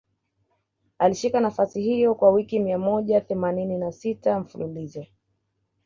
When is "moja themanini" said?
2.77-3.77